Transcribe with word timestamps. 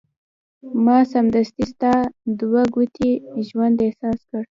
ما 0.83 0.97
سمدستي 1.11 1.63
ستا 1.71 1.93
دوه 2.39 2.61
ګونی 2.73 3.11
ژوند 3.47 3.75
احساس 3.87 4.19
کړ. 4.29 4.41